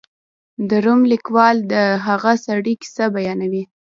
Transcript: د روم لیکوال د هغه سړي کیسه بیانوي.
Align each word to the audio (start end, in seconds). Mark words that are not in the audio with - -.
د 0.69 0.71
روم 0.85 1.01
لیکوال 1.11 1.57
د 1.71 1.73
هغه 2.05 2.31
سړي 2.45 2.73
کیسه 2.81 3.05
بیانوي. 3.15 3.63